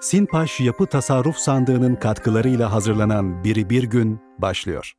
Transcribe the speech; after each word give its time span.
Sinpaş 0.00 0.60
Yapı 0.60 0.86
Tasarruf 0.86 1.36
Sandığı'nın 1.36 1.96
katkılarıyla 1.96 2.72
hazırlanan 2.72 3.44
Biri 3.44 3.70
Bir 3.70 3.82
Gün 3.82 4.20
başlıyor. 4.38 4.92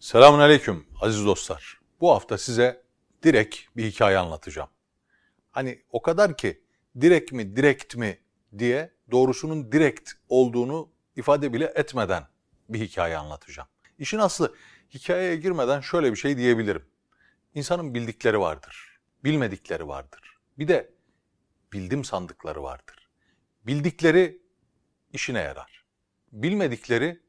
Selamun 0.00 0.38
Aleyküm 0.38 0.86
aziz 1.00 1.26
dostlar. 1.26 1.80
Bu 2.00 2.10
hafta 2.10 2.38
size 2.38 2.82
direkt 3.22 3.56
bir 3.76 3.84
hikaye 3.84 4.18
anlatacağım. 4.18 4.68
Hani 5.50 5.82
o 5.90 6.02
kadar 6.02 6.36
ki 6.36 6.62
direkt 7.00 7.32
mi 7.32 7.56
direkt 7.56 7.96
mi 7.96 8.18
diye 8.58 8.90
doğrusunun 9.10 9.72
direkt 9.72 10.10
olduğunu 10.28 10.88
ifade 11.16 11.52
bile 11.52 11.64
etmeden 11.64 12.26
bir 12.68 12.80
hikaye 12.80 13.16
anlatacağım. 13.16 13.68
İşin 13.98 14.18
aslı 14.18 14.54
hikayeye 14.94 15.36
girmeden 15.36 15.80
şöyle 15.80 16.10
bir 16.10 16.16
şey 16.16 16.36
diyebilirim. 16.36 16.84
İnsanın 17.54 17.94
bildikleri 17.94 18.40
vardır, 18.40 19.00
bilmedikleri 19.24 19.88
vardır. 19.88 20.38
Bir 20.58 20.68
de 20.68 20.90
bildim 21.72 22.04
sandıkları 22.04 22.62
vardır. 22.62 23.08
Bildikleri 23.66 24.42
işine 25.12 25.40
yarar. 25.40 25.84
Bilmedikleri 26.32 27.20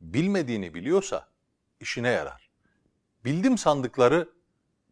bilmediğini 0.00 0.74
biliyorsa 0.74 1.28
işine 1.80 2.08
yarar. 2.08 2.50
Bildim 3.24 3.58
sandıkları 3.58 4.28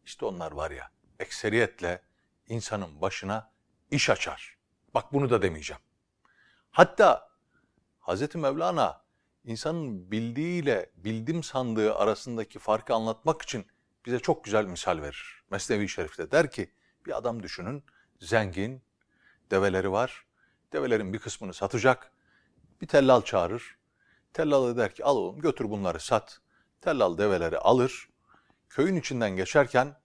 işte 0.05 0.25
onlar 0.25 0.53
var 0.53 0.71
ya 0.71 0.91
ekseriyetle 1.19 2.03
insanın 2.49 3.01
başına 3.01 3.53
iş 3.91 4.11
açar. 4.11 4.57
Bak 4.95 5.13
bunu 5.13 5.31
da 5.31 5.43
demeyeceğim. 5.43 5.83
Hatta 6.71 7.30
Hazreti 8.01 8.39
Mevlana 8.39 9.03
insanın 9.45 10.11
bildiğiyle 10.11 10.91
bildim 10.97 11.43
sandığı 11.43 11.95
arasındaki 11.95 12.59
farkı 12.59 12.95
anlatmak 12.95 13.43
için 13.43 13.67
bize 14.07 14.19
çok 14.19 14.45
güzel 14.45 14.65
misal 14.65 15.03
verir. 15.03 15.43
Mesnevi 15.51 15.89
Şerif'te 15.89 16.31
der 16.31 16.51
ki 16.51 16.71
bir 17.07 17.17
adam 17.19 17.43
düşünün 17.43 17.85
zengin, 18.21 18.83
develeri 19.51 19.93
var. 19.93 20.25
Develerin 20.73 21.13
bir 21.13 21.19
kısmını 21.19 21.55
satacak. 21.55 22.13
Bir 22.81 22.87
tellal 22.87 23.23
çağırır. 23.23 23.77
Tellalı 24.33 24.77
der 24.77 24.95
ki 24.95 25.05
al 25.05 25.17
oğlum 25.17 25.41
götür 25.41 25.71
bunları 25.71 26.01
sat. 26.01 26.41
Tellal 26.81 27.19
develeri 27.19 27.59
alır. 27.59 28.09
Köyün 28.69 28.97
içinden 28.97 29.31
geçerken 29.31 29.97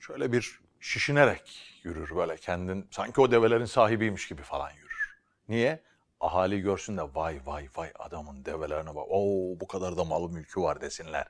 şöyle 0.00 0.32
bir 0.32 0.60
şişinerek 0.80 1.80
yürür 1.82 2.16
böyle 2.16 2.36
kendin 2.36 2.88
sanki 2.90 3.20
o 3.20 3.30
develerin 3.30 3.64
sahibiymiş 3.64 4.28
gibi 4.28 4.42
falan 4.42 4.70
yürür. 4.70 5.18
Niye? 5.48 5.82
Ahali 6.22 6.60
görsün 6.60 6.96
de 6.96 7.02
vay 7.14 7.40
vay 7.46 7.68
vay 7.76 7.92
adamın 7.98 8.44
develerine 8.44 8.94
bak. 8.94 9.06
Oo 9.08 9.60
bu 9.60 9.66
kadar 9.66 9.96
da 9.96 10.04
malı 10.04 10.28
mülkü 10.28 10.60
var 10.60 10.80
desinler 10.80 11.26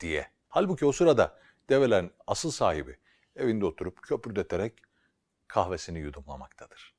diye. 0.00 0.26
Halbuki 0.48 0.86
o 0.86 0.92
sırada 0.92 1.38
develerin 1.68 2.12
asıl 2.26 2.50
sahibi 2.50 2.98
evinde 3.36 3.64
oturup 3.64 4.02
köpürdeterek 4.02 4.82
kahvesini 5.48 5.98
yudumlamaktadır. 5.98 6.94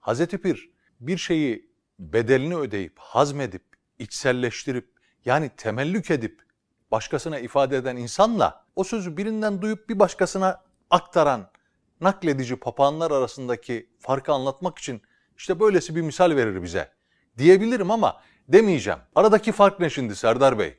Hazreti 0.00 0.38
Pir 0.38 0.70
bir 1.00 1.18
şeyi 1.18 1.70
bedelini 1.98 2.56
ödeyip, 2.56 2.98
hazmedip, 2.98 3.64
içselleştirip 3.98 4.90
yani 5.24 5.50
temellük 5.56 6.10
edip 6.10 6.42
başkasına 6.90 7.38
ifade 7.38 7.76
eden 7.76 7.96
insanla 7.96 8.64
o 8.76 8.84
sözü 8.84 9.16
birinden 9.16 9.62
duyup 9.62 9.88
bir 9.88 9.98
başkasına 9.98 10.64
aktaran 10.90 11.50
nakledici 12.00 12.56
papağanlar 12.56 13.10
arasındaki 13.10 13.90
farkı 13.98 14.32
anlatmak 14.32 14.78
için 14.78 15.02
işte 15.36 15.60
böylesi 15.60 15.96
bir 15.96 16.02
misal 16.02 16.36
verir 16.36 16.62
bize 16.62 16.92
diyebilirim 17.38 17.90
ama 17.90 18.22
demeyeceğim. 18.48 19.00
Aradaki 19.14 19.52
fark 19.52 19.80
ne 19.80 19.90
şimdi 19.90 20.16
Serdar 20.16 20.58
Bey 20.58 20.78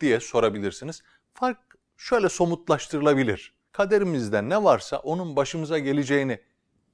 diye 0.00 0.20
sorabilirsiniz. 0.20 1.02
Fark 1.34 1.58
şöyle 1.96 2.28
somutlaştırılabilir. 2.28 3.54
Kaderimizde 3.72 4.48
ne 4.48 4.64
varsa 4.64 4.98
onun 4.98 5.36
başımıza 5.36 5.78
geleceğini 5.78 6.40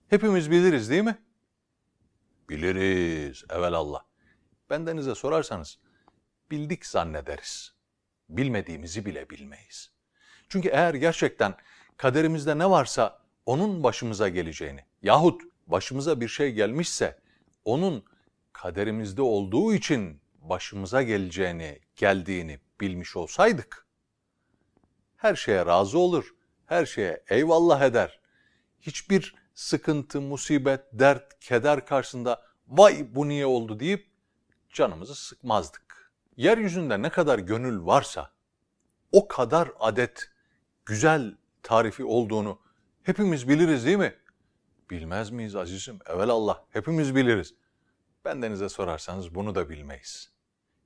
hepimiz 0.08 0.50
biliriz 0.50 0.90
değil 0.90 1.02
mi? 1.02 1.18
Biliriz 2.48 3.44
evelallah. 3.50 4.02
Bendenize 4.70 5.14
sorarsanız 5.14 5.78
bildik 6.50 6.86
zannederiz. 6.86 7.74
Bilmediğimizi 8.28 9.06
bile 9.06 9.30
bilmeyiz. 9.30 9.90
Çünkü 10.48 10.68
eğer 10.68 10.94
gerçekten 10.94 11.54
kaderimizde 11.96 12.58
ne 12.58 12.70
varsa 12.70 13.18
onun 13.46 13.82
başımıza 13.82 14.28
geleceğini 14.28 14.84
yahut 15.02 15.42
başımıza 15.66 16.20
bir 16.20 16.28
şey 16.28 16.52
gelmişse 16.52 17.18
onun 17.64 18.04
kaderimizde 18.52 19.22
olduğu 19.22 19.74
için 19.74 20.20
başımıza 20.40 21.02
geleceğini, 21.02 21.80
geldiğini 21.96 22.60
bilmiş 22.80 23.16
olsaydık 23.16 23.86
her 25.22 25.34
şeye 25.34 25.66
razı 25.66 25.98
olur, 25.98 26.34
her 26.66 26.86
şeye 26.86 27.22
eyvallah 27.28 27.82
eder. 27.82 28.20
Hiçbir 28.80 29.34
sıkıntı, 29.54 30.20
musibet, 30.20 30.80
dert, 30.92 31.40
keder 31.40 31.86
karşısında 31.86 32.42
vay 32.68 33.06
bu 33.14 33.28
niye 33.28 33.46
oldu 33.46 33.80
deyip 33.80 34.06
canımızı 34.72 35.14
sıkmazdık. 35.14 36.12
Yeryüzünde 36.36 37.02
ne 37.02 37.10
kadar 37.10 37.38
gönül 37.38 37.86
varsa 37.86 38.30
o 39.12 39.28
kadar 39.28 39.70
adet 39.80 40.30
güzel 40.86 41.36
tarifi 41.62 42.04
olduğunu 42.04 42.58
hepimiz 43.02 43.48
biliriz 43.48 43.86
değil 43.86 43.98
mi? 43.98 44.14
Bilmez 44.92 45.30
miyiz 45.30 45.56
azizim? 45.56 45.98
Evelallah 46.06 46.60
hepimiz 46.70 47.14
biliriz. 47.14 47.54
Bendenize 48.24 48.68
sorarsanız 48.68 49.34
bunu 49.34 49.54
da 49.54 49.70
bilmeyiz. 49.70 50.32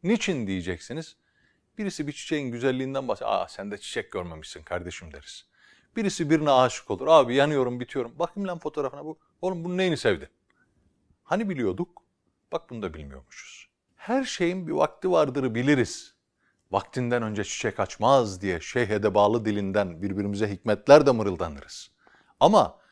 Niçin 0.03 0.47
diyeceksiniz? 0.47 1.17
Birisi 1.79 2.07
bir 2.07 2.13
çiçeğin 2.13 2.53
güzelliğinden 2.53 3.09
bahsediyor. 3.09 3.31
Aa 3.33 3.49
sen 3.49 3.71
de 3.71 3.79
çiçek 3.79 4.13
görmemişsin 4.13 4.63
kardeşim 4.63 5.13
deriz. 5.13 5.47
Birisi 5.97 6.31
birine 6.31 6.51
aşık 6.51 6.91
olur. 6.91 7.07
Abi 7.07 7.35
yanıyorum 7.35 7.81
bitiyorum. 7.81 8.19
Bakayım 8.19 8.49
lan 8.49 8.59
fotoğrafına 8.59 9.05
bu. 9.05 9.19
Oğlum 9.43 9.65
bunun 9.65 9.79
neyini 9.79 9.97
sevdin? 9.97 10.29
Hani 11.25 11.49
biliyorduk? 11.49 12.03
Bak 12.53 12.71
bunu 12.71 12.83
da 12.83 12.95
bilmiyormuşuz. 12.95 13.69
Her 13.97 14.25
şeyin 14.25 14.67
bir 14.67 14.73
vakti 14.73 15.11
vardır 15.11 15.55
biliriz. 15.55 16.15
Vaktinden 16.71 17.23
önce 17.23 17.45
çiçek 17.45 17.81
açmaz 17.81 18.41
diye 18.41 18.61
şeyhede 18.61 19.15
bağlı 19.15 19.45
dilinden 19.45 20.03
birbirimize 20.03 20.51
hikmetler 20.51 21.07
de 21.07 21.11
mırıldanırız. 21.11 21.91
Ama 22.41 22.86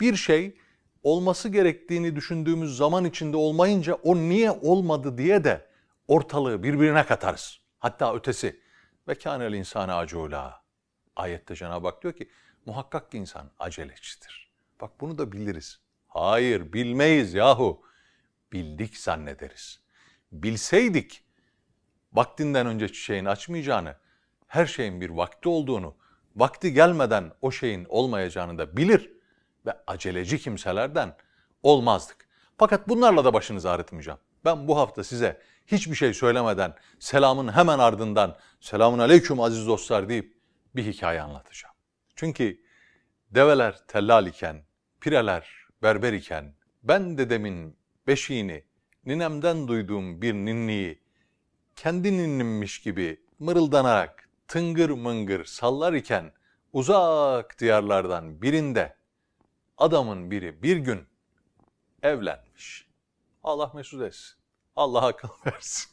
bir 0.00 0.16
şey 0.16 0.56
olması 1.02 1.48
gerektiğini 1.48 2.16
düşündüğümüz 2.16 2.76
zaman 2.76 3.04
içinde 3.04 3.36
olmayınca 3.36 3.94
o 3.94 4.16
niye 4.16 4.50
olmadı 4.50 5.18
diye 5.18 5.44
de 5.44 5.66
ortalığı 6.08 6.62
birbirine 6.62 7.06
katarız. 7.06 7.60
Hatta 7.78 8.14
ötesi 8.14 8.60
ve 9.08 9.14
kânel 9.14 9.52
insana 9.52 9.96
acula. 9.96 10.62
Ayette 11.16 11.54
Cenab-ı 11.54 11.86
Hak 11.86 12.02
diyor 12.02 12.14
ki 12.14 12.30
muhakkak 12.66 13.10
ki 13.10 13.18
insan 13.18 13.50
acelecidir. 13.58 14.50
Bak 14.80 15.00
bunu 15.00 15.18
da 15.18 15.32
biliriz. 15.32 15.80
Hayır 16.08 16.72
bilmeyiz 16.72 17.34
yahu. 17.34 17.82
Bildik 18.52 18.96
zannederiz. 18.96 19.80
Bilseydik 20.32 21.24
vaktinden 22.12 22.66
önce 22.66 22.88
çiçeğin 22.88 23.24
açmayacağını, 23.24 23.96
her 24.46 24.66
şeyin 24.66 25.00
bir 25.00 25.10
vakti 25.10 25.48
olduğunu, 25.48 25.96
vakti 26.36 26.72
gelmeden 26.72 27.32
o 27.42 27.50
şeyin 27.50 27.86
olmayacağını 27.88 28.58
da 28.58 28.76
bilir 28.76 29.12
ve 29.66 29.76
aceleci 29.86 30.38
kimselerden 30.38 31.16
olmazdık. 31.62 32.28
Fakat 32.58 32.88
bunlarla 32.88 33.24
da 33.24 33.32
başınızı 33.34 33.70
ağrıtmayacağım. 33.70 34.18
Ben 34.44 34.68
bu 34.68 34.78
hafta 34.78 35.04
size 35.04 35.40
hiçbir 35.66 35.94
şey 35.94 36.14
söylemeden 36.14 36.74
selamın 36.98 37.52
hemen 37.52 37.78
ardından 37.78 38.36
selamun 38.60 38.98
aleyküm 38.98 39.40
aziz 39.40 39.66
dostlar 39.66 40.08
deyip 40.08 40.36
bir 40.76 40.84
hikaye 40.84 41.22
anlatacağım. 41.22 41.74
Çünkü 42.16 42.60
develer 43.30 43.86
tellal 43.88 44.26
iken, 44.26 44.62
pireler 45.00 45.66
berber 45.82 46.12
iken 46.12 46.54
ben 46.82 47.18
dedemin 47.18 47.76
beşiğini 48.06 48.64
ninemden 49.04 49.68
duyduğum 49.68 50.22
bir 50.22 50.34
ninniyi 50.34 51.02
kendi 51.76 52.12
ninnimmiş 52.12 52.80
gibi 52.80 53.20
mırıldanarak 53.38 54.28
tıngır 54.48 54.90
mıngır 54.90 55.44
sallar 55.44 55.92
iken 55.92 56.32
uzak 56.72 57.58
diyarlardan 57.58 58.42
birinde 58.42 58.96
adamın 59.80 60.30
biri 60.30 60.62
bir 60.62 60.76
gün 60.76 61.00
evlenmiş. 62.02 62.86
Allah 63.44 63.70
mesut 63.74 64.02
etsin. 64.02 64.36
Allah 64.76 65.06
akıl 65.06 65.28
versin. 65.46 65.90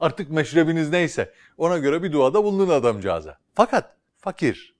Artık 0.00 0.30
meşrebiniz 0.30 0.90
neyse 0.90 1.34
ona 1.56 1.78
göre 1.78 2.02
bir 2.02 2.12
duada 2.12 2.44
bulunun 2.44 2.68
adamcağıza. 2.68 3.38
Fakat 3.54 3.96
fakir. 4.16 4.74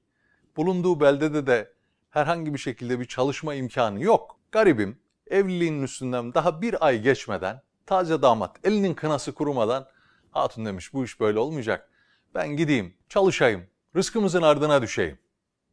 Bulunduğu 0.56 1.00
beldede 1.00 1.46
de 1.46 1.72
herhangi 2.10 2.54
bir 2.54 2.58
şekilde 2.58 3.00
bir 3.00 3.04
çalışma 3.04 3.54
imkanı 3.54 4.02
yok. 4.02 4.38
Garibim 4.52 4.98
evliliğinin 5.26 5.82
üstünden 5.82 6.34
daha 6.34 6.62
bir 6.62 6.86
ay 6.86 7.02
geçmeden 7.02 7.62
taze 7.86 8.22
damat 8.22 8.56
elinin 8.64 8.94
kınası 8.94 9.34
kurumadan 9.34 9.86
hatun 10.30 10.66
demiş 10.66 10.92
bu 10.92 11.04
iş 11.04 11.20
böyle 11.20 11.38
olmayacak. 11.38 11.90
Ben 12.34 12.48
gideyim 12.48 12.94
çalışayım 13.08 13.66
rızkımızın 13.96 14.42
ardına 14.42 14.82
düşeyim. 14.82 15.18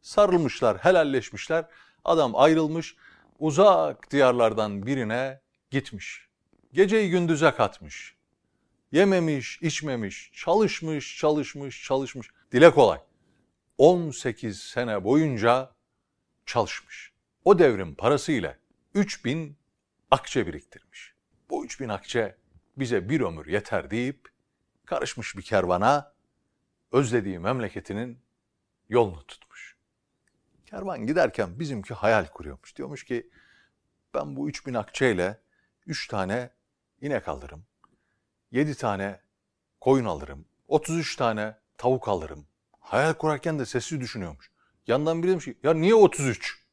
Sarılmışlar 0.01 0.77
helalleşmişler 0.77 1.65
adam 2.05 2.35
ayrılmış 2.35 2.95
uzak 3.39 4.11
diyarlardan 4.11 4.85
birine 4.85 5.41
gitmiş. 5.71 6.27
Geceyi 6.73 7.09
gündüze 7.09 7.51
katmış. 7.51 8.15
Yememiş, 8.91 9.61
içmemiş, 9.61 10.31
çalışmış, 10.33 11.17
çalışmış, 11.17 11.83
çalışmış. 11.83 12.29
Dile 12.51 12.71
kolay. 12.71 12.99
18 13.77 14.59
sene 14.61 15.03
boyunca 15.03 15.71
çalışmış. 16.45 17.13
O 17.45 17.59
devrin 17.59 17.95
parasıyla 17.95 18.57
3000 18.93 19.57
akçe 20.11 20.47
biriktirmiş. 20.47 21.13
Bu 21.49 21.65
3000 21.65 21.89
akçe 21.89 22.35
bize 22.77 23.09
bir 23.09 23.21
ömür 23.21 23.45
yeter 23.45 23.91
deyip 23.91 24.29
karışmış 24.85 25.37
bir 25.37 25.41
kervana 25.41 26.13
özlediği 26.91 27.39
memleketinin 27.39 28.19
yolunu 28.89 29.23
tutmuş. 29.25 29.74
Kervan 30.75 31.07
giderken 31.07 31.59
bizimki 31.59 31.93
hayal 31.93 32.25
kuruyormuş. 32.25 32.75
Diyormuş 32.75 33.03
ki 33.03 33.29
ben 34.13 34.35
bu 34.35 34.49
3000 34.49 34.73
akçeyle 34.73 35.39
3 35.87 36.07
tane 36.07 36.49
inek 37.01 37.27
alırım. 37.27 37.65
7 38.51 38.75
tane 38.75 39.19
koyun 39.81 40.05
alırım. 40.05 40.45
33 40.67 41.15
tane 41.15 41.55
tavuk 41.77 42.07
alırım. 42.07 42.45
Hayal 42.79 43.13
kurarken 43.13 43.59
de 43.59 43.65
sessiz 43.65 44.01
düşünüyormuş. 44.01 44.51
Yandan 44.87 45.23
biri 45.23 45.31
demiş 45.31 45.45
ki 45.45 45.57
ya 45.63 45.73
niye 45.73 45.95
33? 45.95 46.63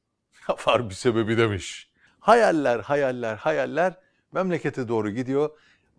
Var 0.66 0.90
bir 0.90 0.94
sebebi 0.94 1.38
demiş. 1.38 1.90
Hayaller, 2.20 2.80
hayaller, 2.80 3.36
hayaller 3.36 3.94
memlekete 4.32 4.88
doğru 4.88 5.10
gidiyor. 5.10 5.50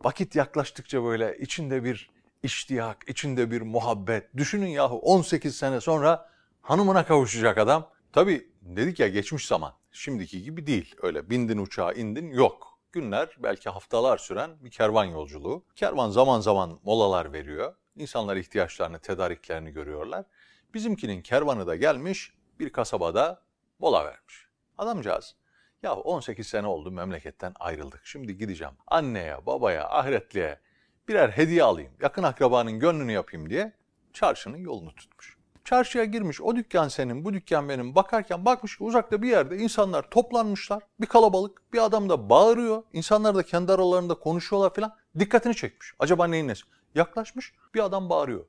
Vakit 0.04 0.36
yaklaştıkça 0.36 1.04
böyle 1.04 1.38
içinde 1.38 1.84
bir 1.84 2.10
iştiyak, 2.44 2.98
içinde 3.08 3.52
bir 3.52 3.62
muhabbet. 3.62 4.38
Düşünün 4.38 4.68
yahu 4.68 5.00
18 5.00 5.56
sene 5.56 5.82
sonra 5.82 6.30
hanımına 6.62 7.06
kavuşacak 7.06 7.58
adam. 7.58 7.93
Tabii 8.14 8.48
dedik 8.62 9.00
ya 9.00 9.08
geçmiş 9.08 9.48
zaman. 9.48 9.74
Şimdiki 9.92 10.44
gibi 10.44 10.68
değil. 10.68 10.96
Öyle 11.02 11.30
bindin 11.30 11.58
uçağa 11.58 11.94
indin 11.94 12.32
yok. 12.32 12.80
Günler 12.92 13.38
belki 13.40 13.70
haftalar 13.70 14.18
süren 14.18 14.52
bir 14.62 14.72
kervan 14.72 15.06
yolculuğu. 15.06 15.66
Kervan 15.76 16.10
zaman 16.10 16.40
zaman 16.40 16.80
molalar 16.84 17.34
veriyor. 17.34 17.76
İnsanlar 17.96 18.36
ihtiyaçlarını, 18.36 19.00
tedariklerini 19.00 19.72
görüyorlar. 19.72 20.26
Bizimkinin 20.74 21.22
kervanı 21.22 21.68
da 21.68 21.76
gelmiş 21.76 22.34
bir 22.60 22.70
kasabada 22.70 23.42
mola 23.80 24.06
vermiş. 24.06 24.48
Adamcağız 24.78 25.36
ya 25.84 25.96
18 25.96 26.48
sene 26.48 26.68
oldu 26.68 26.92
memleketten 26.92 27.54
ayrıldık. 27.60 28.02
Şimdi 28.04 28.38
gideceğim 28.38 28.74
anneye, 28.88 29.46
babaya, 29.46 29.90
ahiretliye 29.90 30.60
birer 31.08 31.30
hediye 31.30 31.64
alayım. 31.64 31.92
Yakın 32.02 32.24
akrabanın 32.24 32.80
gönlünü 32.80 33.12
yapayım 33.12 33.50
diye 33.50 33.74
çarşının 34.14 34.58
yolunu 34.58 34.96
tutmuş. 34.96 35.43
Çarşıya 35.66 36.06
girmiş 36.06 36.42
o 36.42 36.56
dükkan 36.56 36.88
senin 36.88 37.26
bu 37.26 37.34
dükkan 37.34 37.70
benim 37.70 37.96
bakarken 37.96 38.46
bakmış 38.46 38.78
ki 38.78 38.84
uzakta 38.84 39.22
bir 39.22 39.30
yerde 39.30 39.58
insanlar 39.58 40.10
toplanmışlar. 40.10 40.84
Bir 41.02 41.06
kalabalık 41.06 41.74
bir 41.74 41.86
adam 41.86 42.10
da 42.10 42.30
bağırıyor. 42.30 42.84
İnsanlar 42.94 43.36
da 43.36 43.44
kendi 43.44 43.72
aralarında 43.72 44.16
konuşuyorlar 44.16 44.74
falan. 44.74 44.96
Dikkatini 45.20 45.56
çekmiş. 45.56 45.94
Acaba 46.00 46.28
neyin 46.28 46.48
nesi? 46.48 46.64
Yaklaşmış 46.96 47.54
bir 47.74 47.80
adam 47.80 48.10
bağırıyor. 48.10 48.46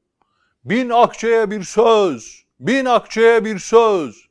Bin 0.64 0.90
akçeye 0.90 1.50
bir 1.50 1.62
söz. 1.62 2.44
Bin 2.60 2.84
akçeye 2.84 3.44
bir 3.44 3.58
söz. 3.58 4.28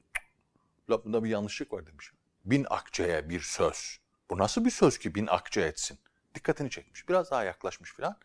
La 0.90 1.06
bunda 1.06 1.24
bir 1.24 1.30
yanlışlık 1.30 1.74
var 1.74 1.88
demiş. 1.88 2.12
Bin 2.46 2.66
akçeye 2.70 3.30
bir 3.30 3.40
söz. 3.40 4.00
Bu 4.30 4.38
nasıl 4.38 4.66
bir 4.66 4.72
söz 4.72 4.98
ki 4.98 5.16
bin 5.16 5.28
akçe 5.28 5.62
etsin? 5.62 6.00
Dikkatini 6.36 6.70
çekmiş. 6.70 7.10
Biraz 7.10 7.32
daha 7.32 7.44
yaklaşmış 7.44 7.94
filan. 7.94 8.16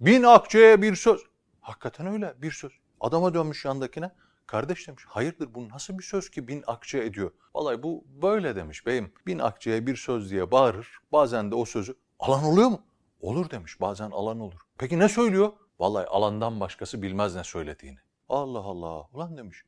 Bin 0.00 0.22
akçeye 0.22 0.82
bir 0.82 0.94
söz. 0.94 1.20
Hakikaten 1.60 2.06
öyle 2.06 2.34
bir 2.42 2.50
söz. 2.50 2.72
Adama 3.00 3.34
dönmüş 3.34 3.64
yandakine. 3.64 4.10
Kardeş 4.46 4.88
demiş 4.88 5.04
hayırdır 5.04 5.54
bu 5.54 5.68
nasıl 5.68 5.98
bir 5.98 6.02
söz 6.02 6.30
ki 6.30 6.48
bin 6.48 6.64
akçe 6.66 6.98
ediyor? 6.98 7.30
Vallahi 7.54 7.82
bu 7.82 8.04
böyle 8.22 8.56
demiş 8.56 8.86
beyim. 8.86 9.12
Bin 9.26 9.38
akçeye 9.38 9.86
bir 9.86 9.96
söz 9.96 10.30
diye 10.30 10.50
bağırır. 10.50 10.98
Bazen 11.12 11.50
de 11.50 11.54
o 11.54 11.64
sözü 11.64 11.94
alan 12.18 12.44
oluyor 12.44 12.68
mu? 12.68 12.82
Olur 13.20 13.50
demiş 13.50 13.80
bazen 13.80 14.10
alan 14.10 14.40
olur. 14.40 14.60
Peki 14.78 14.98
ne 14.98 15.08
söylüyor? 15.08 15.52
Vallahi 15.78 16.06
alandan 16.06 16.60
başkası 16.60 17.02
bilmez 17.02 17.34
ne 17.34 17.44
söylediğini. 17.44 17.98
Allah 18.28 18.58
Allah 18.58 19.08
ulan 19.12 19.36
demiş. 19.36 19.64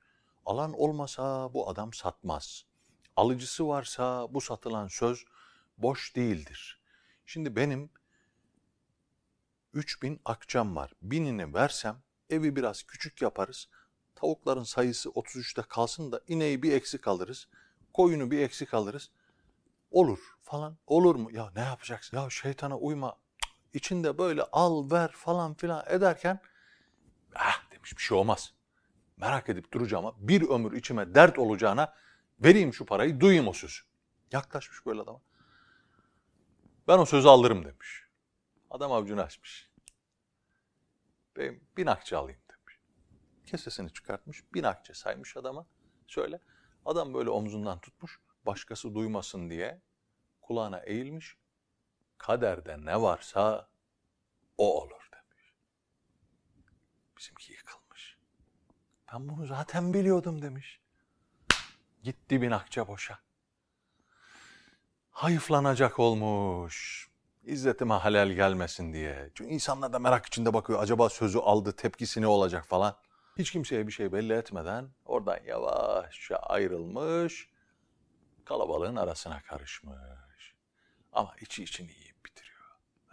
Alan 0.46 0.72
olmasa 0.72 1.54
bu 1.54 1.68
adam 1.70 1.92
satmaz. 1.92 2.64
Alıcısı 3.16 3.68
varsa 3.68 4.34
bu 4.34 4.40
satılan 4.40 4.88
söz 4.88 5.24
boş 5.78 6.16
değildir. 6.16 6.80
Şimdi 7.26 7.56
benim 7.56 7.90
3000 9.72 10.20
akçam 10.24 10.76
var. 10.76 10.92
Binini 11.02 11.54
versem 11.54 11.96
evi 12.30 12.56
biraz 12.56 12.82
küçük 12.82 13.22
yaparız. 13.22 13.68
Tavukların 14.14 14.62
sayısı 14.62 15.08
33'te 15.08 15.62
kalsın 15.62 16.12
da 16.12 16.20
ineği 16.28 16.62
bir 16.62 16.72
eksik 16.72 17.08
alırız. 17.08 17.48
Koyunu 17.92 18.30
bir 18.30 18.38
eksik 18.38 18.74
alırız. 18.74 19.10
Olur 19.90 20.18
falan. 20.42 20.76
Olur 20.86 21.14
mu? 21.14 21.30
Ya 21.32 21.50
ne 21.56 21.60
yapacaksın? 21.60 22.16
Ya 22.16 22.30
şeytana 22.30 22.78
uyma. 22.78 23.16
İçinde 23.72 24.18
böyle 24.18 24.42
al 24.42 24.90
ver 24.90 25.12
falan 25.12 25.54
filan 25.54 25.84
ederken 25.88 26.40
ah 27.34 27.70
demiş 27.70 27.96
bir 27.96 28.02
şey 28.02 28.18
olmaz. 28.18 28.52
Merak 29.16 29.48
edip 29.48 29.72
duracağım 29.72 30.06
ama 30.06 30.16
bir 30.18 30.48
ömür 30.48 30.72
içime 30.72 31.14
dert 31.14 31.38
olacağına 31.38 31.94
vereyim 32.40 32.74
şu 32.74 32.86
parayı 32.86 33.20
duyayım 33.20 33.48
o 33.48 33.52
sözü. 33.52 33.80
Yaklaşmış 34.32 34.86
böyle 34.86 35.00
adama. 35.00 35.20
Ben 36.88 36.98
o 36.98 37.06
sözü 37.06 37.28
alırım 37.28 37.64
demiş. 37.64 38.04
Adam 38.70 38.92
avucunu 38.92 39.20
açmış. 39.20 39.67
Ben 41.38 41.60
bin 41.76 41.86
akçe 41.86 42.16
alayım 42.16 42.40
demiş. 42.50 42.80
Kesesini 43.46 43.92
çıkartmış. 43.92 44.54
Bin 44.54 44.62
akçe 44.62 44.94
saymış 44.94 45.36
adama. 45.36 45.66
Şöyle. 46.06 46.40
Adam 46.84 47.14
böyle 47.14 47.30
omzundan 47.30 47.80
tutmuş. 47.80 48.20
Başkası 48.46 48.94
duymasın 48.94 49.50
diye 49.50 49.82
kulağına 50.40 50.78
eğilmiş. 50.78 51.36
Kaderde 52.18 52.84
ne 52.84 53.02
varsa 53.02 53.68
o 54.56 54.82
olur 54.82 55.08
demiş. 55.12 55.54
Bizimki 57.18 57.52
yıkılmış. 57.52 58.18
Ben 59.12 59.28
bunu 59.28 59.46
zaten 59.46 59.94
biliyordum 59.94 60.42
demiş. 60.42 60.80
Gitti 62.02 62.42
bin 62.42 62.50
akçe 62.50 62.88
boşa. 62.88 63.18
Hayıflanacak 65.10 65.98
olmuş. 65.98 67.07
İzzetime 67.48 67.94
halel 67.94 68.32
gelmesin 68.32 68.92
diye. 68.92 69.30
Çünkü 69.34 69.50
insanlar 69.50 69.92
da 69.92 69.98
merak 69.98 70.26
içinde 70.26 70.54
bakıyor. 70.54 70.82
Acaba 70.82 71.08
sözü 71.08 71.38
aldı, 71.38 71.72
tepkisi 71.72 72.22
ne 72.22 72.26
olacak 72.26 72.66
falan. 72.66 72.96
Hiç 73.38 73.50
kimseye 73.52 73.86
bir 73.86 73.92
şey 73.92 74.12
belli 74.12 74.32
etmeden 74.32 74.88
oradan 75.04 75.38
yavaşça 75.46 76.36
ayrılmış. 76.36 77.48
Kalabalığın 78.44 78.96
arasına 78.96 79.42
karışmış. 79.42 80.54
Ama 81.12 81.34
içi 81.40 81.62
içini 81.64 81.92
yiyip 81.92 82.26
bitiriyor. 82.26 82.60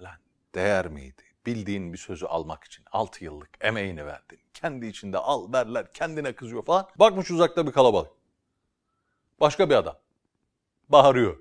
Lan 0.01 0.19
değer 0.55 0.88
miydi? 0.88 1.23
Bildiğin 1.45 1.93
bir 1.93 1.97
sözü 1.97 2.25
almak 2.25 2.63
için 2.63 2.86
6 2.91 3.24
yıllık 3.24 3.50
emeğini 3.62 4.05
verdin. 4.05 4.39
Kendi 4.53 4.86
içinde 4.86 5.17
al 5.17 5.53
verler 5.53 5.93
kendine 5.93 6.33
kızıyor 6.33 6.65
falan. 6.65 6.89
Bakmış 6.95 7.31
uzakta 7.31 7.67
bir 7.67 7.71
kalabalık. 7.71 8.12
Başka 9.39 9.69
bir 9.69 9.75
adam. 9.75 9.98
Bağırıyor. 10.89 11.38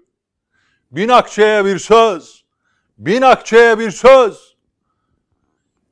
Bin 0.91 1.09
akçeye 1.09 1.65
bir 1.65 1.79
söz. 1.79 2.44
Bin 2.99 3.23
akçeye 3.23 3.79
bir 3.79 3.91
söz. 3.91 4.57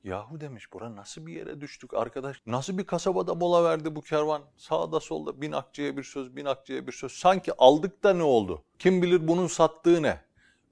Yahu 0.05 0.41
demiş 0.41 0.73
bura 0.73 0.97
nasıl 0.97 1.27
bir 1.27 1.33
yere 1.33 1.61
düştük 1.61 1.95
arkadaş? 1.95 2.43
Nasıl 2.47 2.79
bir 2.79 2.87
kasabada 2.87 3.35
mola 3.35 3.65
verdi 3.65 3.97
bu 3.97 4.01
kervan? 4.01 4.43
Sağda 4.57 5.01
solda 5.01 5.41
bin 5.41 5.53
akçeye 5.53 5.97
bir 5.97 6.03
söz, 6.03 6.37
bin 6.37 6.45
akçeye 6.45 6.87
bir 6.87 6.93
söz. 6.93 7.13
Sanki 7.13 7.53
aldık 7.59 8.05
da 8.05 8.15
ne 8.15 8.23
oldu? 8.23 8.65
Kim 8.79 9.03
bilir 9.03 9.29
bunun 9.29 9.47
sattığı 9.47 10.03
ne? 10.03 10.21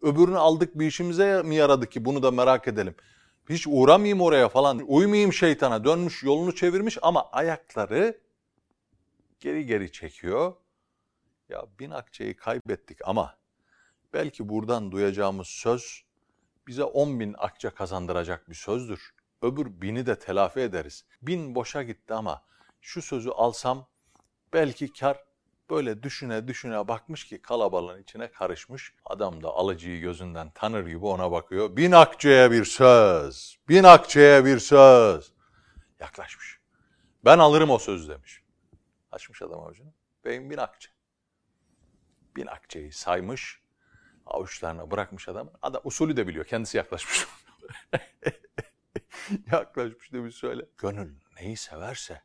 Öbürünü 0.02 0.38
aldık 0.38 0.78
bir 0.78 0.86
işimize 0.86 1.42
mi 1.42 1.54
yaradı 1.54 1.86
ki 1.86 2.04
bunu 2.04 2.22
da 2.22 2.30
merak 2.30 2.68
edelim. 2.68 2.94
Hiç 3.48 3.66
uğramayayım 3.68 4.20
oraya 4.20 4.48
falan. 4.48 4.78
Uymayayım 4.86 5.32
şeytana. 5.32 5.84
Dönmüş 5.84 6.22
yolunu 6.22 6.54
çevirmiş 6.54 6.98
ama 7.02 7.30
ayakları 7.30 8.20
geri 9.40 9.66
geri 9.66 9.92
çekiyor. 9.92 10.54
Ya 11.48 11.66
bin 11.78 11.90
akçeyi 11.90 12.36
kaybettik 12.36 12.98
ama 13.04 13.36
belki 14.12 14.48
buradan 14.48 14.92
duyacağımız 14.92 15.46
söz 15.46 16.09
bize 16.66 16.84
on 16.84 17.20
bin 17.20 17.34
akçe 17.38 17.70
kazandıracak 17.70 18.50
bir 18.50 18.54
sözdür. 18.54 19.14
Öbür 19.42 19.66
bini 19.66 20.06
de 20.06 20.18
telafi 20.18 20.60
ederiz. 20.60 21.04
Bin 21.22 21.54
boşa 21.54 21.82
gitti 21.82 22.14
ama 22.14 22.42
şu 22.80 23.02
sözü 23.02 23.30
alsam 23.30 23.88
belki 24.52 24.92
kar 24.92 25.24
böyle 25.70 26.02
düşüne 26.02 26.48
düşüne 26.48 26.88
bakmış 26.88 27.24
ki 27.24 27.42
kalabalığın 27.42 28.02
içine 28.02 28.30
karışmış. 28.30 28.94
Adam 29.04 29.42
da 29.42 29.48
alıcıyı 29.48 30.00
gözünden 30.00 30.50
tanır 30.50 30.86
gibi 30.86 31.06
ona 31.06 31.32
bakıyor. 31.32 31.76
Bin 31.76 31.92
akçeye 31.92 32.50
bir 32.50 32.64
söz, 32.64 33.58
bin 33.68 33.84
akçeye 33.84 34.44
bir 34.44 34.58
söz. 34.58 35.32
Yaklaşmış. 36.00 36.60
Ben 37.24 37.38
alırım 37.38 37.70
o 37.70 37.78
söz 37.78 38.08
demiş. 38.08 38.42
Açmış 39.12 39.42
adam 39.42 39.60
avucunu. 39.60 39.92
Beyim 40.24 40.50
bin 40.50 40.56
akçe. 40.56 40.90
Bin 42.36 42.46
akçeyi 42.46 42.92
saymış. 42.92 43.60
Avuçlarına 44.30 44.90
bırakmış 44.90 45.28
adam. 45.28 45.50
Adam 45.62 45.80
usulü 45.84 46.16
de 46.16 46.26
biliyor. 46.28 46.44
Kendisi 46.44 46.76
yaklaşmış. 46.76 47.26
yaklaşmış 49.52 50.12
demiş 50.12 50.34
söyle. 50.34 50.66
Gönül 50.78 51.14
neyi 51.36 51.56
severse 51.56 52.22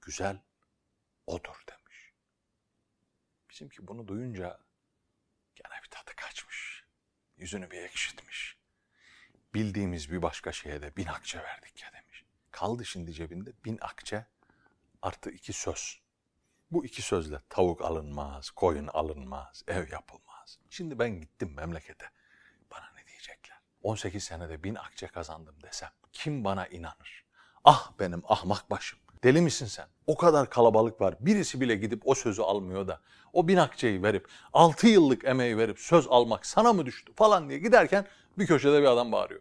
güzel 0.00 0.38
odur 1.26 1.64
demiş. 1.70 2.12
Bizimki 3.50 3.86
bunu 3.86 4.08
duyunca 4.08 4.60
gene 5.54 5.82
bir 5.84 5.90
tadı 5.90 6.16
kaçmış. 6.16 6.84
Yüzünü 7.36 7.70
bir 7.70 7.82
ekşitmiş. 7.82 8.56
bildiğimiz 9.54 10.12
bir 10.12 10.22
başka 10.22 10.52
şeye 10.52 10.82
de 10.82 10.96
bin 10.96 11.06
akçe 11.06 11.38
verdik 11.42 11.82
ya 11.82 11.92
demiş. 11.92 12.24
Kaldı 12.50 12.84
şimdi 12.84 13.12
cebinde 13.12 13.52
bin 13.64 13.78
akçe 13.80 14.26
artı 15.02 15.30
iki 15.30 15.52
söz. 15.52 16.00
Bu 16.70 16.84
iki 16.84 17.02
sözle 17.02 17.40
tavuk 17.48 17.82
alınmaz, 17.82 18.50
koyun 18.50 18.86
alınmaz, 18.86 19.62
ev 19.68 19.92
yapılmaz. 19.92 20.29
Şimdi 20.70 20.98
ben 20.98 21.20
gittim 21.20 21.52
memlekete. 21.56 22.06
Bana 22.70 22.84
ne 22.96 23.06
diyecekler? 23.06 23.58
18 23.82 24.24
senede 24.24 24.62
bin 24.62 24.74
akçe 24.74 25.06
kazandım 25.06 25.54
desem 25.62 25.90
kim 26.12 26.44
bana 26.44 26.66
inanır? 26.66 27.24
Ah 27.64 27.92
benim 27.98 28.22
ahmak 28.28 28.70
başım. 28.70 28.98
Deli 29.24 29.40
misin 29.40 29.66
sen? 29.66 29.86
O 30.06 30.16
kadar 30.16 30.50
kalabalık 30.50 31.00
var. 31.00 31.14
Birisi 31.20 31.60
bile 31.60 31.76
gidip 31.76 32.02
o 32.04 32.14
sözü 32.14 32.42
almıyor 32.42 32.88
da 32.88 33.00
o 33.32 33.48
bin 33.48 33.56
akçeyi 33.56 34.02
verip 34.02 34.28
6 34.52 34.86
yıllık 34.86 35.24
emeği 35.24 35.58
verip 35.58 35.78
söz 35.78 36.06
almak 36.10 36.46
sana 36.46 36.72
mı 36.72 36.86
düştü 36.86 37.12
falan 37.16 37.48
diye 37.48 37.58
giderken 37.58 38.06
bir 38.38 38.46
köşede 38.46 38.82
bir 38.82 38.86
adam 38.86 39.12
bağırıyor. 39.12 39.40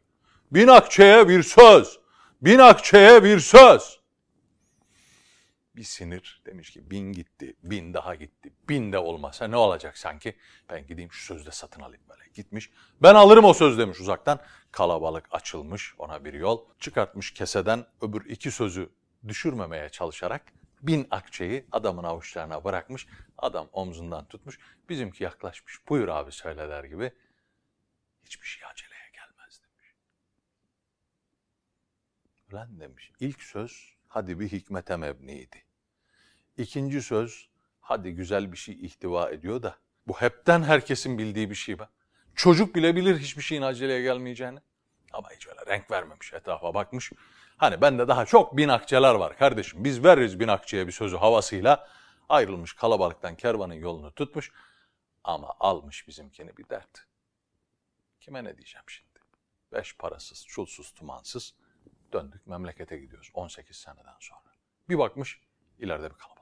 Bin 0.51 0.67
akçeye 0.67 1.29
bir 1.29 1.43
söz. 1.43 1.99
Bin 2.41 2.59
akçeye 2.59 3.23
bir 3.23 3.39
söz. 3.39 3.98
Bir 5.79 5.83
sinir 5.83 6.41
demiş 6.45 6.69
ki 6.69 6.91
bin 6.91 7.13
gitti, 7.13 7.55
bin 7.63 7.93
daha 7.93 8.15
gitti. 8.15 8.53
Bin 8.69 8.91
de 8.91 8.97
olmasa 8.97 9.47
ne 9.47 9.55
olacak 9.55 9.97
sanki? 9.97 10.35
Ben 10.69 10.87
gideyim 10.87 11.11
şu 11.11 11.25
sözde 11.25 11.51
satın 11.51 11.81
alayım 11.81 12.03
böyle. 12.09 12.23
Gitmiş. 12.33 12.71
Ben 13.01 13.15
alırım 13.15 13.45
o 13.45 13.53
söz 13.53 13.77
demiş 13.77 13.99
uzaktan. 13.99 14.39
Kalabalık 14.71 15.25
açılmış 15.31 15.95
ona 15.97 16.25
bir 16.25 16.33
yol. 16.33 16.65
Çıkartmış 16.79 17.33
keseden 17.33 17.85
öbür 18.01 18.25
iki 18.25 18.51
sözü 18.51 18.89
düşürmemeye 19.27 19.89
çalışarak 19.89 20.43
bin 20.81 21.07
akçeyi 21.11 21.65
adamın 21.71 22.03
avuçlarına 22.03 22.63
bırakmış. 22.63 23.07
Adam 23.37 23.69
omzundan 23.73 24.25
tutmuş. 24.25 24.59
Bizimki 24.89 25.23
yaklaşmış. 25.23 25.87
Buyur 25.89 26.07
abi 26.07 26.31
söyle 26.31 26.69
der 26.69 26.83
gibi. 26.83 27.11
Hiçbir 28.23 28.47
şey 28.47 28.67
aceleye 28.71 29.11
gelmez 29.13 29.61
demiş. 29.63 29.95
Ulan 32.51 32.79
demiş. 32.79 33.11
İlk 33.19 33.41
söz 33.41 33.93
hadi 34.07 34.39
bir 34.39 34.51
hikmete 34.51 34.97
mebniydi. 34.97 35.68
İkinci 36.59 37.01
söz 37.01 37.49
hadi 37.81 38.11
güzel 38.11 38.51
bir 38.51 38.57
şey 38.57 38.85
ihtiva 38.85 39.29
ediyor 39.29 39.63
da 39.63 39.75
bu 40.07 40.13
hepten 40.21 40.63
herkesin 40.63 41.17
bildiği 41.17 41.49
bir 41.49 41.55
şey 41.55 41.79
be. 41.79 41.87
Çocuk 42.35 42.75
bile 42.75 42.95
bilir 42.95 43.19
hiçbir 43.19 43.41
şeyin 43.41 43.61
aceleye 43.61 44.01
gelmeyeceğini. 44.01 44.59
Ama 45.13 45.29
hiç 45.31 45.47
öyle 45.47 45.65
renk 45.67 45.91
vermemiş 45.91 46.33
etrafa 46.33 46.73
bakmış. 46.73 47.11
Hani 47.57 47.81
bende 47.81 48.07
daha 48.07 48.25
çok 48.25 48.57
bin 48.57 48.69
akçeler 48.69 49.15
var 49.15 49.37
kardeşim. 49.37 49.83
Biz 49.83 50.03
veririz 50.03 50.39
bin 50.39 50.47
akçeye 50.47 50.87
bir 50.87 50.91
sözü 50.91 51.17
havasıyla. 51.17 51.87
Ayrılmış 52.29 52.73
kalabalıktan 52.73 53.35
kervanın 53.35 53.73
yolunu 53.73 54.11
tutmuş. 54.11 54.51
Ama 55.23 55.55
almış 55.59 56.07
bizimkini 56.07 56.57
bir 56.57 56.69
dert. 56.69 57.07
Kime 58.21 58.43
ne 58.43 58.57
diyeceğim 58.57 58.85
şimdi? 58.87 59.19
Beş 59.73 59.97
parasız, 59.97 60.45
çulsuz, 60.45 60.91
tumansız 60.91 61.53
döndük 62.13 62.47
memlekete 62.47 62.97
gidiyoruz 62.97 63.31
18 63.33 63.77
seneden 63.77 64.15
sonra. 64.19 64.51
Bir 64.89 64.97
bakmış 64.97 65.41
ileride 65.79 66.09
bir 66.09 66.15
kalabalık. 66.15 66.38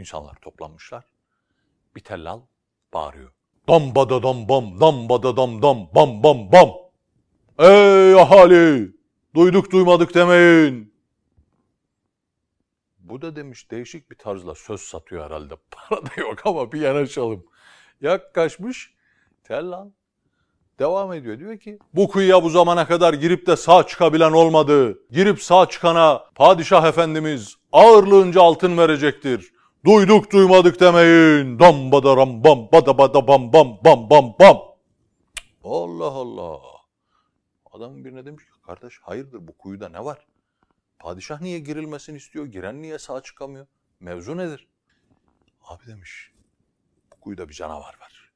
İnsanlar 0.00 0.34
toplanmışlar. 0.34 1.04
Bir 1.96 2.00
tellal 2.00 2.40
bağırıyor. 2.94 3.32
Dam 3.68 3.94
bada 3.94 4.22
dam 4.22 4.48
bam, 4.48 4.80
dam 4.80 5.08
bada 5.08 5.36
dam 5.36 5.62
dam, 5.62 5.88
bam 5.94 6.22
bam 6.22 6.52
bam. 6.52 6.70
Ey 7.58 8.14
ahali! 8.14 8.92
Duyduk 9.34 9.72
duymadık 9.72 10.14
demeyin. 10.14 10.94
Bu 12.98 13.22
da 13.22 13.36
demiş 13.36 13.70
değişik 13.70 14.10
bir 14.10 14.16
tarzla 14.16 14.54
söz 14.54 14.80
satıyor 14.80 15.24
herhalde. 15.24 15.54
Para 15.70 16.06
da 16.06 16.10
yok 16.16 16.46
ama 16.46 16.72
bir 16.72 16.80
yanaşalım. 16.80 17.46
Yaklaşmış 18.00 18.94
tellal 19.44 19.88
devam 20.78 21.12
ediyor. 21.12 21.38
Diyor 21.38 21.58
ki 21.58 21.78
bu 21.94 22.08
kuyuya 22.08 22.42
bu 22.42 22.50
zamana 22.50 22.86
kadar 22.86 23.14
girip 23.14 23.46
de 23.46 23.56
sağ 23.56 23.86
çıkabilen 23.86 24.32
olmadı. 24.32 24.98
Girip 25.10 25.42
sağ 25.42 25.66
çıkana 25.66 26.24
padişah 26.34 26.86
efendimiz 26.86 27.56
ağırlığınca 27.72 28.42
altın 28.42 28.78
verecektir. 28.78 29.59
Duyduk 29.84 30.32
duymadık 30.32 30.80
demeyin. 30.80 31.58
Dam 31.58 31.92
bada 31.92 32.16
ram 32.16 32.44
bam 32.44 32.68
bada 32.72 32.98
bada 32.98 33.28
bam 33.28 33.52
bam 33.52 33.78
bam 33.84 34.10
bam 34.10 34.34
bam. 34.40 34.58
Allah 35.64 36.04
Allah. 36.10 36.60
Adamın 37.72 38.04
birine 38.04 38.26
demiş 38.26 38.44
ki 38.44 38.50
kardeş 38.66 38.98
hayırdır 38.98 39.48
bu 39.48 39.58
kuyuda 39.58 39.88
ne 39.88 40.04
var? 40.04 40.26
Padişah 40.98 41.40
niye 41.40 41.58
girilmesini 41.58 42.16
istiyor? 42.16 42.46
Giren 42.46 42.82
niye 42.82 42.98
sağ 42.98 43.22
çıkamıyor? 43.22 43.66
Mevzu 44.00 44.36
nedir? 44.36 44.68
Abi 45.62 45.86
demiş 45.86 46.32
bu 47.12 47.20
kuyuda 47.20 47.48
bir 47.48 47.54
canavar 47.54 47.98
var. 48.00 48.32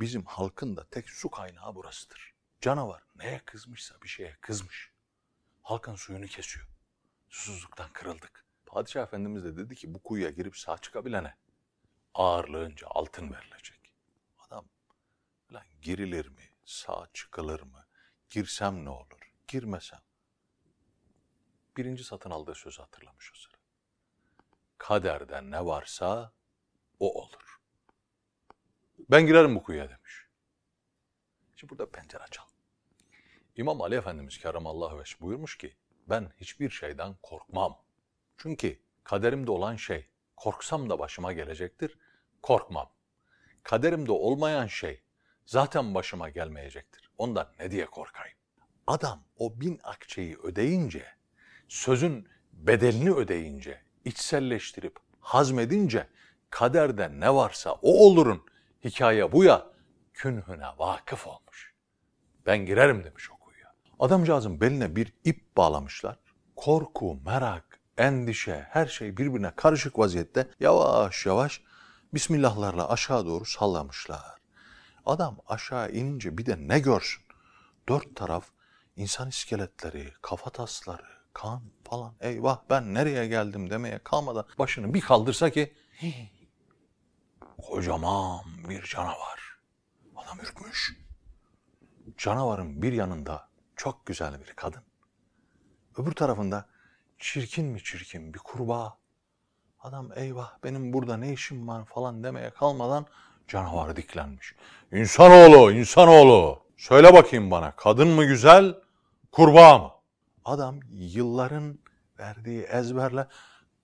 Bizim 0.00 0.24
halkın 0.24 0.76
da 0.76 0.84
tek 0.90 1.10
su 1.10 1.30
kaynağı 1.30 1.74
burasıdır. 1.74 2.34
Canavar 2.60 3.02
neye 3.16 3.40
kızmışsa 3.44 3.94
bir 4.02 4.08
şeye 4.08 4.36
kızmış. 4.40 4.92
Halkın 5.62 5.94
suyunu 5.94 6.26
kesiyor. 6.26 6.66
Susuzluktan 7.28 7.88
kırıldık. 7.92 8.41
Padişah 8.72 9.02
Efendimiz 9.02 9.44
de 9.44 9.56
dedi 9.56 9.74
ki 9.74 9.94
bu 9.94 10.02
kuyuya 10.02 10.30
girip 10.30 10.56
sağ 10.56 10.78
çıkabilene 10.78 11.34
ağırlığınca 12.14 12.86
altın 12.90 13.32
verilecek. 13.32 13.94
Adam 14.38 14.68
lan 15.52 15.62
girilir 15.82 16.28
mi? 16.28 16.50
Sağ 16.64 17.08
çıkılır 17.12 17.60
mı? 17.60 17.86
Girsem 18.30 18.84
ne 18.84 18.90
olur? 18.90 19.32
Girmesem. 19.48 20.00
Birinci 21.76 22.04
satın 22.04 22.30
aldığı 22.30 22.54
sözü 22.54 22.82
hatırlamış 22.82 23.32
o 23.32 23.38
sıra. 23.38 23.56
Kaderde 24.78 25.50
ne 25.50 25.66
varsa 25.66 26.32
o 26.98 27.22
olur. 27.22 27.60
Ben 29.10 29.26
girerim 29.26 29.54
bu 29.54 29.62
kuyuya 29.62 29.90
demiş. 29.90 30.26
Şimdi 31.56 31.70
burada 31.70 31.90
pencere 31.90 32.24
çal. 32.30 32.44
İmam 33.56 33.82
Ali 33.82 33.94
Efendimiz 33.94 34.38
Kerramallahu 34.38 34.98
Veş 34.98 35.20
buyurmuş 35.20 35.58
ki 35.58 35.76
ben 36.06 36.32
hiçbir 36.36 36.70
şeyden 36.70 37.14
korkmam. 37.22 37.78
Çünkü 38.42 38.78
kaderimde 39.04 39.50
olan 39.50 39.76
şey 39.76 40.06
korksam 40.36 40.90
da 40.90 40.98
başıma 40.98 41.32
gelecektir, 41.32 41.98
korkmam. 42.42 42.90
Kaderimde 43.62 44.12
olmayan 44.12 44.66
şey 44.66 45.02
zaten 45.46 45.94
başıma 45.94 46.28
gelmeyecektir. 46.28 47.10
Ondan 47.18 47.52
ne 47.58 47.70
diye 47.70 47.86
korkayım? 47.86 48.36
Adam 48.86 49.24
o 49.36 49.60
bin 49.60 49.80
akçeyi 49.82 50.36
ödeyince, 50.38 51.06
sözün 51.68 52.28
bedelini 52.52 53.10
ödeyince, 53.10 53.82
içselleştirip 54.04 54.96
hazmedince 55.20 56.08
kaderde 56.50 57.20
ne 57.20 57.34
varsa 57.34 57.72
o 57.72 58.06
olurun 58.06 58.46
hikaye 58.84 59.32
bu 59.32 59.44
ya 59.44 59.66
künhüne 60.12 60.68
vakıf 60.78 61.26
olmuş. 61.26 61.74
Ben 62.46 62.66
girerim 62.66 63.04
demiş 63.04 63.30
o 63.30 63.36
kuyuya. 63.36 63.74
Adamcağızın 63.98 64.60
beline 64.60 64.96
bir 64.96 65.12
ip 65.24 65.56
bağlamışlar. 65.56 66.18
Korku, 66.56 67.18
merak, 67.24 67.71
endişe, 68.02 68.66
her 68.70 68.86
şey 68.86 69.16
birbirine 69.16 69.52
karışık 69.56 69.98
vaziyette 69.98 70.48
yavaş 70.60 71.26
yavaş 71.26 71.62
Bismillahlarla 72.14 72.90
aşağı 72.90 73.26
doğru 73.26 73.44
sallamışlar. 73.44 74.36
Adam 75.06 75.38
aşağı 75.46 75.90
inince 75.90 76.38
bir 76.38 76.46
de 76.46 76.56
ne 76.58 76.78
görsün? 76.78 77.22
Dört 77.88 78.16
taraf 78.16 78.44
insan 78.96 79.28
iskeletleri, 79.28 80.12
kafa 80.22 80.50
tasları, 80.50 81.06
kan 81.32 81.62
falan. 81.84 82.14
Eyvah 82.20 82.58
ben 82.70 82.94
nereye 82.94 83.26
geldim 83.26 83.70
demeye 83.70 83.98
kalmadan 83.98 84.44
başını 84.58 84.94
bir 84.94 85.00
kaldırsa 85.00 85.50
ki 85.50 85.74
kocaman 87.62 88.44
bir 88.68 88.82
canavar. 88.82 89.56
Adam 90.16 90.38
ürkmüş. 90.38 90.96
Canavarın 92.18 92.82
bir 92.82 92.92
yanında 92.92 93.48
çok 93.76 94.06
güzel 94.06 94.40
bir 94.40 94.52
kadın. 94.56 94.82
Öbür 95.96 96.12
tarafında 96.12 96.71
çirkin 97.22 97.66
mi 97.66 97.82
çirkin 97.82 98.34
bir 98.34 98.38
kurbağa. 98.38 98.98
Adam 99.80 100.10
eyvah 100.16 100.52
benim 100.64 100.92
burada 100.92 101.16
ne 101.16 101.32
işim 101.32 101.68
var 101.68 101.84
falan 101.84 102.24
demeye 102.24 102.50
kalmadan 102.50 103.06
canavar 103.48 103.96
diklenmiş. 103.96 104.54
İnsanoğlu, 104.92 105.72
insanoğlu. 105.72 106.62
Söyle 106.76 107.14
bakayım 107.14 107.50
bana 107.50 107.76
kadın 107.76 108.08
mı 108.08 108.24
güzel, 108.24 108.74
kurbağa 109.32 109.78
mı? 109.78 109.90
Adam 110.44 110.80
yılların 110.90 111.78
verdiği 112.18 112.62
ezberle 112.62 113.26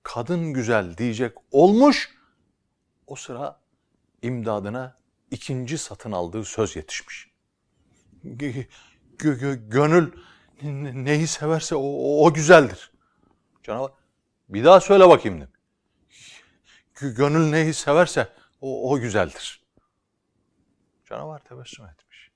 kadın 0.02 0.52
güzel 0.52 0.96
diyecek 0.96 1.32
olmuş. 1.50 2.14
O 3.06 3.16
sıra 3.16 3.60
imdadına 4.22 4.96
ikinci 5.30 5.78
satın 5.78 6.12
aldığı 6.12 6.44
söz 6.44 6.76
yetişmiş. 6.76 7.30
Gö- 8.24 9.68
gönül 9.68 10.12
neyi 11.04 11.26
severse 11.26 11.74
o, 11.74 12.24
o 12.26 12.34
güzeldir. 12.34 12.97
Canavar 13.68 13.92
bir 14.48 14.64
daha 14.64 14.80
söyle 14.80 15.08
bakayım 15.08 15.40
dedim. 15.40 15.52
Gönül 17.16 17.50
neyi 17.50 17.74
severse 17.74 18.28
o, 18.60 18.92
o 18.92 19.00
güzeldir. 19.00 19.62
Canavar 21.08 21.38
tebessüm 21.38 21.86
etmiş. 21.86 22.30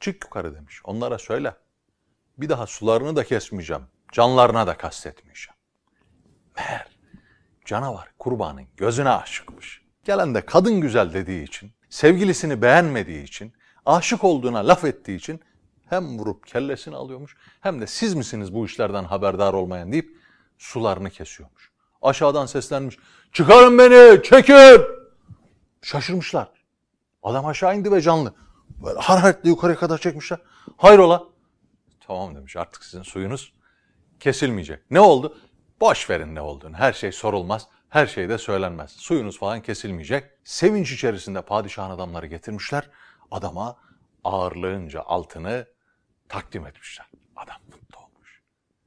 Çık 0.00 0.24
yukarı 0.24 0.54
demiş. 0.54 0.80
Onlara 0.84 1.18
söyle. 1.18 1.54
Bir 2.38 2.48
daha 2.48 2.66
sularını 2.66 3.16
da 3.16 3.24
kesmeyeceğim. 3.24 3.82
Canlarına 4.12 4.66
da 4.66 4.76
kastetmeyeceğim. 4.76 5.56
Meğer 6.56 6.98
canavar 7.64 8.12
kurbanın 8.18 8.66
gözüne 8.76 9.10
aşıkmış. 9.10 9.82
Gelen 10.04 10.34
de 10.34 10.46
kadın 10.46 10.80
güzel 10.80 11.12
dediği 11.12 11.44
için, 11.44 11.72
sevgilisini 11.90 12.62
beğenmediği 12.62 13.24
için 13.24 13.52
aşık 13.86 14.24
olduğuna 14.24 14.68
laf 14.68 14.84
ettiği 14.84 15.16
için 15.16 15.40
hem 15.90 16.18
vurup 16.18 16.46
kellesini 16.46 16.96
alıyormuş 16.96 17.36
hem 17.60 17.80
de 17.80 17.86
siz 17.86 18.14
misiniz 18.14 18.54
bu 18.54 18.66
işlerden 18.66 19.04
haberdar 19.04 19.52
olmayan 19.52 19.92
deyip 19.92 20.16
sularını 20.58 21.10
kesiyormuş. 21.10 21.70
Aşağıdan 22.02 22.46
seslenmiş. 22.46 22.98
Çıkarın 23.32 23.78
beni 23.78 24.22
çekin. 24.22 24.82
Şaşırmışlar. 25.82 26.48
Adam 27.22 27.46
aşağı 27.46 27.76
indi 27.76 27.92
ve 27.92 28.00
canlı. 28.00 28.34
Böyle 28.84 28.98
hararetle 28.98 29.48
yukarıya 29.48 29.78
kadar 29.78 29.98
çekmişler. 29.98 30.38
Hayrola? 30.76 31.24
Tamam 32.00 32.34
demiş 32.34 32.56
artık 32.56 32.84
sizin 32.84 33.02
suyunuz 33.02 33.52
kesilmeyecek. 34.20 34.90
Ne 34.90 35.00
oldu? 35.00 35.36
Boş 35.80 36.10
verin 36.10 36.34
ne 36.34 36.40
olduğunu. 36.40 36.76
Her 36.76 36.92
şey 36.92 37.12
sorulmaz. 37.12 37.68
Her 37.88 38.06
şey 38.06 38.28
de 38.28 38.38
söylenmez. 38.38 38.90
Suyunuz 38.90 39.38
falan 39.38 39.62
kesilmeyecek. 39.62 40.24
Sevinç 40.44 40.92
içerisinde 40.92 41.42
padişahın 41.42 41.90
adamları 41.90 42.26
getirmişler. 42.26 42.90
Adama 43.30 43.76
ağırlığınca 44.24 45.02
altını 45.02 45.66
takdim 46.28 46.66
etmişler. 46.66 47.06
Adam 47.36 47.56
mutlu 47.66 47.98
olmuş. 47.98 48.42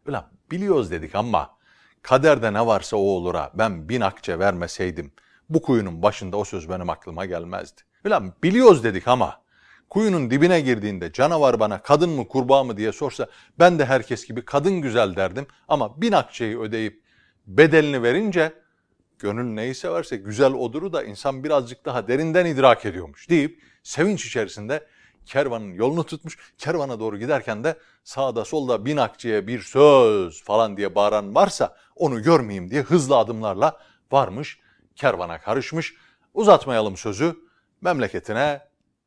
Ulan 0.07 0.31
biliyoruz 0.51 0.91
dedik 0.91 1.15
ama 1.15 1.57
kaderde 2.01 2.53
ne 2.53 2.65
varsa 2.65 2.97
o 2.97 2.99
olura 2.99 3.51
ben 3.53 3.89
bin 3.89 4.01
akçe 4.01 4.39
vermeseydim 4.39 5.11
bu 5.49 5.61
kuyunun 5.61 6.01
başında 6.01 6.37
o 6.37 6.43
söz 6.43 6.69
benim 6.69 6.89
aklıma 6.89 7.25
gelmezdi. 7.25 7.81
Ulan 8.05 8.33
biliyoruz 8.43 8.83
dedik 8.83 9.07
ama 9.07 9.41
kuyunun 9.89 10.31
dibine 10.31 10.61
girdiğinde 10.61 11.11
canavar 11.11 11.59
bana 11.59 11.81
kadın 11.81 12.09
mı 12.09 12.27
kurbağa 12.27 12.63
mı 12.63 12.77
diye 12.77 12.91
sorsa 12.91 13.27
ben 13.59 13.79
de 13.79 13.85
herkes 13.85 14.25
gibi 14.25 14.45
kadın 14.45 14.81
güzel 14.81 15.15
derdim 15.15 15.47
ama 15.67 16.01
bin 16.01 16.11
akçeyi 16.11 16.59
ödeyip 16.59 17.03
bedelini 17.47 18.03
verince 18.03 18.53
gönül 19.19 19.53
neyi 19.53 19.75
severse 19.75 20.17
güzel 20.17 20.53
oduru 20.53 20.93
da 20.93 21.03
insan 21.03 21.43
birazcık 21.43 21.85
daha 21.85 22.07
derinden 22.07 22.45
idrak 22.45 22.85
ediyormuş 22.85 23.29
deyip 23.29 23.61
sevinç 23.83 24.25
içerisinde 24.25 24.87
kervanın 25.25 25.73
yolunu 25.73 26.03
tutmuş. 26.03 26.37
Kervana 26.57 26.99
doğru 26.99 27.17
giderken 27.17 27.63
de 27.63 27.75
sağda 28.03 28.45
solda 28.45 28.85
bin 28.85 28.97
akçeye 28.97 29.47
bir 29.47 29.61
söz 29.61 30.43
falan 30.43 30.77
diye 30.77 30.95
bağıran 30.95 31.35
varsa 31.35 31.77
onu 31.95 32.23
görmeyeyim 32.23 32.71
diye 32.71 32.81
hızlı 32.81 33.17
adımlarla 33.17 33.79
varmış. 34.11 34.59
Kervana 34.95 35.41
karışmış. 35.41 35.95
Uzatmayalım 36.33 36.97
sözü 36.97 37.35
memleketine 37.81 38.61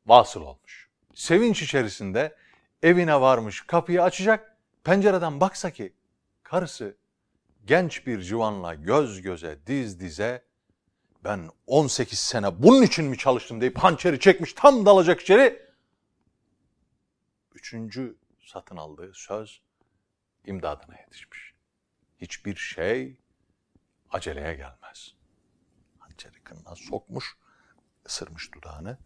vasıl 0.05 0.41
olmuş. 0.41 0.89
Sevinç 1.13 1.61
içerisinde 1.61 2.35
evine 2.83 3.21
varmış 3.21 3.61
kapıyı 3.61 4.03
açacak 4.03 4.57
pencereden 4.83 5.39
baksa 5.39 5.69
ki 5.69 5.93
karısı 6.43 6.95
genç 7.65 8.07
bir 8.07 8.21
civanla 8.21 8.73
göz 8.73 9.21
göze 9.21 9.59
diz 9.67 9.99
dize 9.99 10.43
ben 11.23 11.49
18 11.67 12.19
sene 12.19 12.63
bunun 12.63 12.81
için 12.81 13.05
mi 13.05 13.17
çalıştım 13.17 13.61
deyip 13.61 13.77
hançeri 13.77 14.19
çekmiş 14.19 14.53
tam 14.53 14.85
dalacak 14.85 15.21
içeri. 15.21 15.64
Üçüncü 17.65 18.17
satın 18.39 18.77
aldığı 18.77 19.11
söz 19.13 19.61
imdadına 20.45 20.99
yetişmiş. 20.99 21.53
Hiçbir 22.21 22.55
şey 22.55 23.17
aceleye 24.09 24.55
gelmez. 24.55 25.15
Hançeri 25.99 26.35
sokmuş, 26.75 27.37
ısırmış 28.05 28.53
dudağını, 28.53 28.97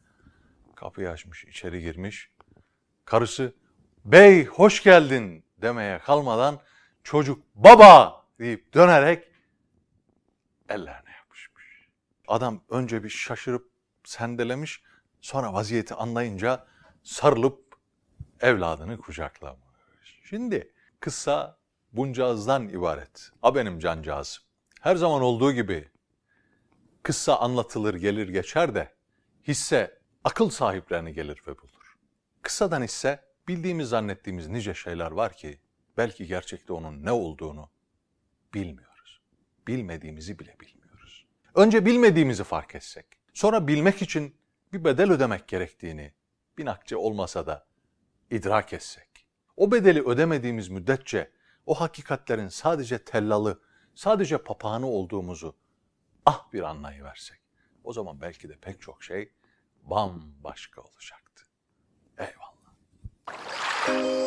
kapıyı 0.75 1.09
açmış, 1.09 1.45
içeri 1.45 1.81
girmiş. 1.81 2.31
Karısı, 3.05 3.53
bey 4.05 4.45
hoş 4.45 4.83
geldin 4.83 5.45
demeye 5.57 5.99
kalmadan 5.99 6.61
çocuk 7.03 7.43
baba 7.55 8.25
deyip 8.39 8.73
dönerek 8.73 9.27
ellerine 10.69 11.11
yapışmış. 11.11 11.87
Adam 12.27 12.63
önce 12.69 13.03
bir 13.03 13.09
şaşırıp 13.09 13.71
sendelemiş, 14.03 14.83
sonra 15.21 15.53
vaziyeti 15.53 15.93
anlayınca 15.93 16.67
sarılıp 17.03 17.68
evladını 18.41 18.97
kucaklamış. 18.97 20.21
Şimdi 20.23 20.73
kıssa 20.99 21.59
buncağızdan 21.93 22.69
ibaret. 22.69 23.31
A 23.41 23.55
benim 23.55 23.79
cancağızım. 23.79 24.43
Her 24.81 24.95
zaman 24.95 25.21
olduğu 25.21 25.51
gibi 25.51 25.89
kıssa 27.03 27.39
anlatılır 27.39 27.93
gelir 27.93 28.29
geçer 28.29 28.75
de 28.75 28.93
hisse 29.47 29.99
akıl 30.23 30.49
sahiplerini 30.49 31.13
gelir 31.13 31.41
ve 31.47 31.57
bulur. 31.57 31.97
Kıssadan 32.41 32.83
ise 32.83 33.23
bildiğimiz 33.47 33.89
zannettiğimiz 33.89 34.47
nice 34.47 34.73
şeyler 34.73 35.11
var 35.11 35.33
ki 35.33 35.59
belki 35.97 36.27
gerçekte 36.27 36.73
onun 36.73 37.05
ne 37.05 37.11
olduğunu 37.11 37.69
bilmiyoruz. 38.53 39.21
Bilmediğimizi 39.67 40.39
bile 40.39 40.55
bilmiyoruz. 40.59 41.25
Önce 41.55 41.85
bilmediğimizi 41.85 42.43
fark 42.43 42.75
etsek, 42.75 43.05
sonra 43.33 43.67
bilmek 43.67 44.01
için 44.01 44.35
bir 44.73 44.83
bedel 44.83 45.11
ödemek 45.11 45.47
gerektiğini 45.47 46.13
bin 46.57 46.65
akçe 46.65 46.95
olmasa 46.97 47.47
da 47.47 47.68
idrak 48.31 48.73
etsek, 48.73 49.27
o 49.57 49.71
bedeli 49.71 50.01
ödemediğimiz 50.01 50.69
müddetçe 50.69 51.31
o 51.65 51.81
hakikatlerin 51.81 52.47
sadece 52.47 53.03
tellalı, 53.03 53.61
sadece 53.95 54.37
papağanı 54.37 54.87
olduğumuzu 54.87 55.55
ah 56.25 56.53
bir 56.53 56.61
anlayıversek, 56.61 57.39
o 57.83 57.93
zaman 57.93 58.21
belki 58.21 58.49
de 58.49 58.57
pek 58.57 58.81
çok 58.81 59.03
şey 59.03 59.31
bambaşka 59.83 60.81
olacaktı. 60.81 61.43
Eyvallah. 62.17 64.18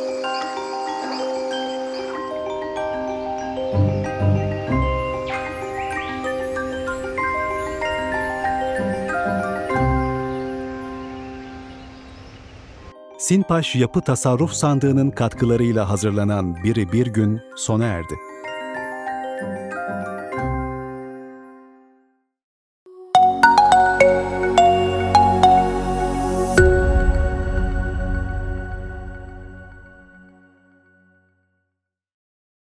Sinpaş 13.32 13.74
Yapı 13.74 14.00
Tasarruf 14.00 14.52
Sandığı'nın 14.52 15.10
katkılarıyla 15.10 15.88
hazırlanan 15.88 16.64
Biri 16.64 16.92
Bir 16.92 17.06
Gün 17.06 17.40
sona 17.56 17.84
erdi. 17.84 18.14